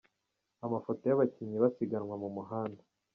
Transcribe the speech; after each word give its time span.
Amafoto 0.65 1.03
y’abakinnyi 1.05 1.57
basiganwa 1.63 2.15
mu 2.21 2.29
muhanda 2.35 2.81